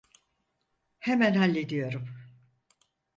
[0.99, 2.09] Hemen hallediyorum.